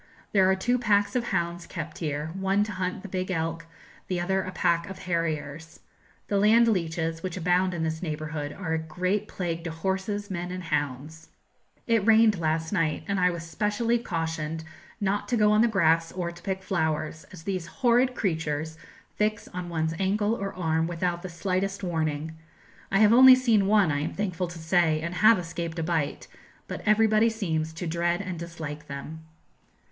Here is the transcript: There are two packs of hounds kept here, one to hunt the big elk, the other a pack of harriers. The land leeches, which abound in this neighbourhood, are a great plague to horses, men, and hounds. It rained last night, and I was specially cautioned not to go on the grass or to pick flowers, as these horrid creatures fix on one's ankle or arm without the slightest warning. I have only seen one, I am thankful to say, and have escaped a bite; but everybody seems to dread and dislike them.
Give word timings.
There 0.31 0.49
are 0.49 0.55
two 0.55 0.79
packs 0.79 1.15
of 1.15 1.25
hounds 1.25 1.67
kept 1.67 1.99
here, 1.99 2.31
one 2.33 2.63
to 2.63 2.71
hunt 2.71 3.03
the 3.03 3.07
big 3.07 3.29
elk, 3.29 3.67
the 4.07 4.19
other 4.19 4.41
a 4.41 4.51
pack 4.51 4.89
of 4.89 4.97
harriers. 4.97 5.79
The 6.27 6.39
land 6.39 6.67
leeches, 6.67 7.21
which 7.21 7.37
abound 7.37 7.75
in 7.75 7.83
this 7.83 8.01
neighbourhood, 8.01 8.51
are 8.51 8.73
a 8.73 8.79
great 8.79 9.27
plague 9.27 9.63
to 9.65 9.69
horses, 9.69 10.31
men, 10.31 10.49
and 10.51 10.63
hounds. 10.63 11.29
It 11.85 12.03
rained 12.03 12.39
last 12.39 12.71
night, 12.73 13.03
and 13.07 13.19
I 13.19 13.29
was 13.29 13.43
specially 13.43 13.99
cautioned 13.99 14.63
not 14.99 15.27
to 15.27 15.37
go 15.37 15.51
on 15.51 15.61
the 15.61 15.67
grass 15.67 16.11
or 16.11 16.31
to 16.31 16.41
pick 16.41 16.63
flowers, 16.63 17.27
as 17.31 17.43
these 17.43 17.67
horrid 17.67 18.15
creatures 18.15 18.79
fix 19.17 19.47
on 19.49 19.69
one's 19.69 19.93
ankle 19.99 20.33
or 20.33 20.51
arm 20.55 20.87
without 20.87 21.21
the 21.21 21.29
slightest 21.29 21.83
warning. 21.83 22.35
I 22.91 22.97
have 22.97 23.13
only 23.13 23.35
seen 23.35 23.67
one, 23.67 23.91
I 23.91 23.99
am 23.99 24.13
thankful 24.15 24.47
to 24.47 24.57
say, 24.57 24.99
and 24.99 25.13
have 25.13 25.37
escaped 25.37 25.77
a 25.77 25.83
bite; 25.83 26.27
but 26.67 26.81
everybody 26.87 27.29
seems 27.29 27.71
to 27.73 27.85
dread 27.85 28.19
and 28.19 28.39
dislike 28.39 28.87
them. 28.87 29.25